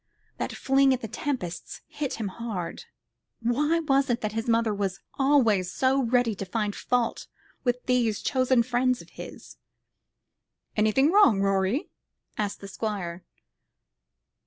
[0.37, 2.85] That fling at the Tempests hit him hard.
[3.39, 7.27] Why was it that his mother was always so ready to find fault
[7.63, 9.57] with these chosen friends of his?
[10.75, 11.91] "Anything wrong, Rorie?"
[12.35, 13.23] asked the Squire.